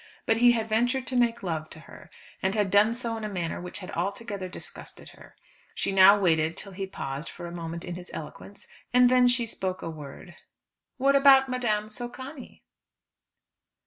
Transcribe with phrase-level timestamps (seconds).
[0.25, 2.09] But he had ventured to make love to her,
[2.41, 5.35] and had done so in a manner which had altogether disgusted her.
[5.75, 9.45] She now waited till he paused for a moment in his eloquence, and then she
[9.45, 10.37] spoke a word.
[10.97, 12.63] "What about Madame Socani?"